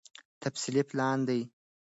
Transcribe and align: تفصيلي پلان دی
تفصيلي 0.43 0.83
پلان 0.89 1.17
دی 1.27 1.39